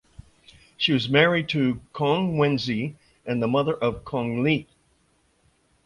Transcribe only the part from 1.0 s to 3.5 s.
married to Kong Wenzi and the